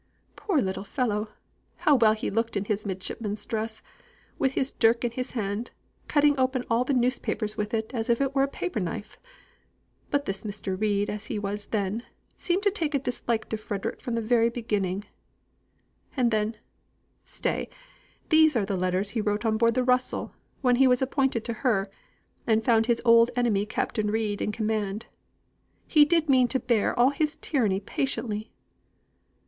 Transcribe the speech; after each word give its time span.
Poor 0.35 0.57
little 0.59 0.83
fellow, 0.83 1.29
how 1.75 1.93
well 1.93 2.13
he 2.13 2.31
looked 2.31 2.57
in 2.57 2.65
his 2.65 2.87
midshipman's 2.87 3.45
dress, 3.45 3.83
with 4.39 4.53
his 4.53 4.71
dirk 4.71 5.05
in 5.05 5.11
his 5.11 5.33
hand, 5.37 5.69
cutting 6.07 6.33
open 6.39 6.63
all 6.71 6.83
the 6.83 6.91
newspapers 6.91 7.55
with 7.55 7.71
it 7.71 7.93
as 7.93 8.09
if 8.09 8.19
it 8.19 8.33
were 8.33 8.41
a 8.41 8.47
paper 8.47 8.79
knife! 8.79 9.19
But 10.09 10.25
this 10.25 10.43
Mr. 10.43 10.75
Reid, 10.75 11.07
as 11.07 11.27
he 11.27 11.37
was 11.37 11.67
then, 11.67 12.01
seemed 12.35 12.63
to 12.63 12.71
take 12.71 12.95
a 12.95 12.97
dislike 12.97 13.47
to 13.49 13.57
Frederick 13.57 14.01
from 14.01 14.15
the 14.15 14.21
very 14.23 14.49
beginning. 14.49 15.03
And 16.17 16.31
then 16.31 16.57
stay! 17.23 17.69
these 18.29 18.55
are 18.55 18.65
the 18.65 18.75
letters 18.77 19.11
he 19.11 19.21
wrote 19.21 19.45
on 19.45 19.55
board 19.55 19.75
the 19.75 19.83
Russell. 19.83 20.33
When 20.61 20.77
he 20.77 20.87
was 20.87 21.03
appointed 21.03 21.45
to 21.45 21.53
her, 21.61 21.91
and 22.47 22.65
found 22.65 22.87
his 22.87 23.03
old 23.05 23.29
enemy 23.35 23.67
Captain 23.67 24.09
Reid 24.09 24.41
in 24.41 24.51
command, 24.51 25.05
he 25.85 26.05
did 26.05 26.27
mean 26.27 26.47
to 26.47 26.59
bear 26.59 26.97
all 26.99 27.11
his 27.11 27.35
tyranny 27.35 27.79
patiently. 27.79 28.51